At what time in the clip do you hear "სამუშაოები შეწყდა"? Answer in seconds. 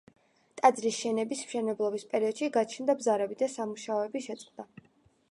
3.57-4.67